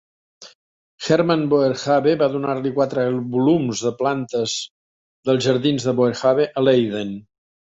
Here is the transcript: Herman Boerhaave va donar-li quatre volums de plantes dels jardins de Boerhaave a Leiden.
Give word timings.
Herman 1.07 1.43
Boerhaave 1.51 2.13
va 2.21 2.29
donar-li 2.37 2.71
quatre 2.79 3.05
volums 3.35 3.83
de 3.89 3.93
plantes 4.01 4.57
dels 5.31 5.45
jardins 5.49 5.87
de 5.91 5.95
Boerhaave 6.01 6.49
a 6.63 6.69
Leiden. 6.69 7.15